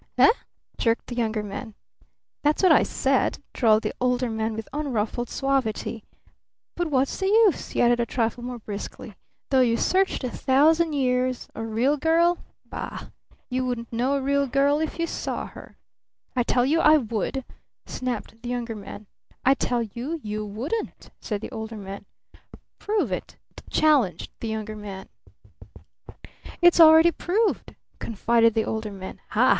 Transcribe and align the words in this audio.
"Eh?" 0.17 0.31
jerked 0.79 1.05
the 1.05 1.15
Younger 1.15 1.43
Man. 1.43 1.75
"That's 2.41 2.63
what 2.63 2.71
I 2.71 2.81
said," 2.81 3.37
drawled 3.53 3.83
the 3.83 3.93
Older 4.01 4.31
Man 4.31 4.55
with 4.55 4.67
unruffled 4.73 5.29
suavity. 5.29 6.03
"But 6.75 6.87
what's 6.87 7.19
the 7.19 7.27
use?" 7.27 7.69
he 7.69 7.83
added 7.83 7.99
a 7.99 8.07
trifle 8.07 8.43
more 8.43 8.57
briskly. 8.57 9.13
"Though 9.51 9.61
you 9.61 9.77
searched 9.77 10.23
a 10.23 10.29
thousand 10.31 10.93
years! 10.93 11.47
A 11.53 11.63
'real 11.63 11.97
girl'? 11.97 12.39
Bah! 12.65 13.09
You 13.47 13.63
wouldn't 13.67 13.93
know 13.93 14.15
a 14.15 14.21
'real 14.23 14.47
girl' 14.47 14.79
if 14.79 14.97
you 14.97 15.05
saw 15.05 15.45
her!" 15.45 15.77
"I 16.35 16.41
tell 16.41 16.65
you 16.65 16.79
I 16.79 16.97
would!" 16.97 17.45
snapped 17.85 18.41
the 18.41 18.49
Younger 18.49 18.75
Man. 18.75 19.05
"I 19.45 19.53
tell 19.53 19.83
you 19.83 20.19
you 20.23 20.43
wouldn't!" 20.47 21.11
said 21.19 21.41
the 21.41 21.51
Older 21.51 21.77
Man. 21.77 22.07
"Prove 22.79 23.11
it!" 23.11 23.37
challenged 23.69 24.31
the 24.39 24.47
Younger 24.47 24.75
Man. 24.75 25.09
"It's 26.59 26.79
already 26.79 27.11
proved!" 27.11 27.75
confided 27.99 28.55
the 28.55 28.65
Older 28.65 28.91
Man. 28.91 29.21
"Ha! 29.29 29.49